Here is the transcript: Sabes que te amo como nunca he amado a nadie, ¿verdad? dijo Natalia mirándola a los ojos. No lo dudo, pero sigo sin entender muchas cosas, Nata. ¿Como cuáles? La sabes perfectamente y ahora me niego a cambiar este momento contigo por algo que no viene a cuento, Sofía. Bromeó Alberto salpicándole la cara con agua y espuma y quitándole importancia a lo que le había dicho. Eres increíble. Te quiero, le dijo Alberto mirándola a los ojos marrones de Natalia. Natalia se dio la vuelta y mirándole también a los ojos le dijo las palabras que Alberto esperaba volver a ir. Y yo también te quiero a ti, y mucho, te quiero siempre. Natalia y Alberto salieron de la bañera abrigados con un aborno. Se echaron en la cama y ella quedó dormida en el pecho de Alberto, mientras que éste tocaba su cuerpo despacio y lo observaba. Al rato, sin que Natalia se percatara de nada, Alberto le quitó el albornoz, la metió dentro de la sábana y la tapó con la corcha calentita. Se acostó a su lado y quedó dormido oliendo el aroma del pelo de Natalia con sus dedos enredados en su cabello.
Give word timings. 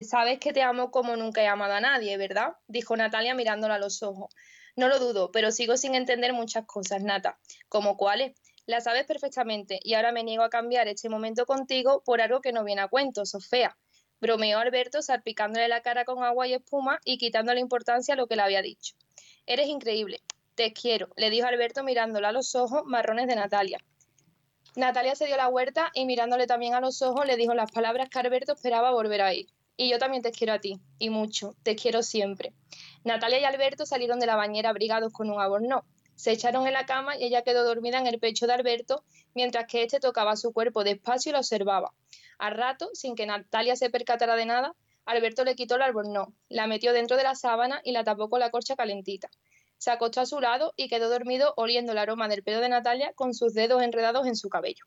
Sabes 0.00 0.38
que 0.38 0.54
te 0.54 0.62
amo 0.62 0.90
como 0.90 1.14
nunca 1.16 1.42
he 1.42 1.46
amado 1.46 1.74
a 1.74 1.80
nadie, 1.80 2.16
¿verdad? 2.16 2.56
dijo 2.68 2.96
Natalia 2.96 3.34
mirándola 3.34 3.74
a 3.74 3.78
los 3.78 4.02
ojos. 4.02 4.34
No 4.74 4.88
lo 4.88 4.98
dudo, 4.98 5.30
pero 5.30 5.52
sigo 5.52 5.76
sin 5.76 5.94
entender 5.94 6.32
muchas 6.32 6.64
cosas, 6.64 7.02
Nata. 7.02 7.38
¿Como 7.68 7.98
cuáles? 7.98 8.32
La 8.64 8.80
sabes 8.80 9.04
perfectamente 9.04 9.78
y 9.82 9.92
ahora 9.92 10.10
me 10.10 10.24
niego 10.24 10.42
a 10.42 10.48
cambiar 10.48 10.88
este 10.88 11.10
momento 11.10 11.44
contigo 11.44 12.02
por 12.02 12.22
algo 12.22 12.40
que 12.40 12.52
no 12.52 12.64
viene 12.64 12.80
a 12.80 12.88
cuento, 12.88 13.26
Sofía. 13.26 13.76
Bromeó 14.22 14.58
Alberto 14.58 15.02
salpicándole 15.02 15.68
la 15.68 15.82
cara 15.82 16.06
con 16.06 16.24
agua 16.24 16.48
y 16.48 16.54
espuma 16.54 16.98
y 17.04 17.18
quitándole 17.18 17.60
importancia 17.60 18.14
a 18.14 18.16
lo 18.16 18.26
que 18.26 18.36
le 18.36 18.42
había 18.42 18.62
dicho. 18.62 18.94
Eres 19.44 19.66
increíble. 19.66 20.22
Te 20.54 20.72
quiero, 20.72 21.08
le 21.16 21.28
dijo 21.28 21.46
Alberto 21.46 21.84
mirándola 21.84 22.28
a 22.28 22.32
los 22.32 22.54
ojos 22.54 22.84
marrones 22.86 23.26
de 23.26 23.36
Natalia. 23.36 23.78
Natalia 24.76 25.14
se 25.14 25.26
dio 25.26 25.36
la 25.36 25.48
vuelta 25.48 25.90
y 25.92 26.06
mirándole 26.06 26.46
también 26.46 26.72
a 26.72 26.80
los 26.80 27.02
ojos 27.02 27.26
le 27.26 27.36
dijo 27.36 27.52
las 27.52 27.70
palabras 27.70 28.08
que 28.08 28.18
Alberto 28.18 28.52
esperaba 28.54 28.92
volver 28.92 29.20
a 29.20 29.34
ir. 29.34 29.48
Y 29.80 29.88
yo 29.88 29.98
también 29.98 30.22
te 30.22 30.30
quiero 30.30 30.52
a 30.52 30.58
ti, 30.58 30.78
y 30.98 31.08
mucho, 31.08 31.56
te 31.62 31.74
quiero 31.74 32.02
siempre. 32.02 32.52
Natalia 33.02 33.40
y 33.40 33.44
Alberto 33.44 33.86
salieron 33.86 34.20
de 34.20 34.26
la 34.26 34.36
bañera 34.36 34.68
abrigados 34.68 35.10
con 35.10 35.30
un 35.30 35.40
aborno. 35.40 35.86
Se 36.16 36.32
echaron 36.32 36.66
en 36.66 36.74
la 36.74 36.84
cama 36.84 37.16
y 37.16 37.24
ella 37.24 37.40
quedó 37.40 37.64
dormida 37.64 37.98
en 37.98 38.06
el 38.06 38.18
pecho 38.18 38.46
de 38.46 38.52
Alberto, 38.52 39.02
mientras 39.32 39.64
que 39.66 39.82
éste 39.82 39.98
tocaba 39.98 40.36
su 40.36 40.52
cuerpo 40.52 40.84
despacio 40.84 41.30
y 41.30 41.32
lo 41.32 41.38
observaba. 41.38 41.94
Al 42.36 42.58
rato, 42.58 42.90
sin 42.92 43.14
que 43.14 43.24
Natalia 43.24 43.74
se 43.74 43.88
percatara 43.88 44.36
de 44.36 44.44
nada, 44.44 44.74
Alberto 45.06 45.44
le 45.44 45.54
quitó 45.54 45.76
el 45.76 45.82
albornoz, 45.82 46.28
la 46.50 46.66
metió 46.66 46.92
dentro 46.92 47.16
de 47.16 47.22
la 47.22 47.34
sábana 47.34 47.80
y 47.82 47.92
la 47.92 48.04
tapó 48.04 48.28
con 48.28 48.40
la 48.40 48.50
corcha 48.50 48.76
calentita. 48.76 49.30
Se 49.78 49.90
acostó 49.90 50.20
a 50.20 50.26
su 50.26 50.40
lado 50.40 50.74
y 50.76 50.90
quedó 50.90 51.08
dormido 51.08 51.54
oliendo 51.56 51.92
el 51.92 51.98
aroma 51.98 52.28
del 52.28 52.42
pelo 52.42 52.60
de 52.60 52.68
Natalia 52.68 53.14
con 53.14 53.32
sus 53.32 53.54
dedos 53.54 53.82
enredados 53.82 54.26
en 54.26 54.36
su 54.36 54.50
cabello. 54.50 54.84